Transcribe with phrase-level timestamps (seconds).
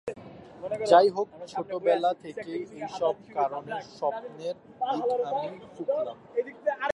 [0.91, 6.17] যাই হোক, ছোটবেলা থেকেই এইসব কারণে স্বপ্নের দিকে আমি ফুকলাম।